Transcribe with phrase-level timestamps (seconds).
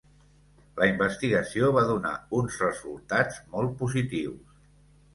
[0.79, 4.61] La investigació va donar uns resultats molt positius.